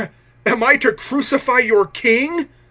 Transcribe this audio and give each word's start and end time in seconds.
"Am 0.47 0.63
I 0.63 0.77
to 0.77 0.93
crucify 0.93 1.59
your 1.59 1.85
king?" 1.85 2.49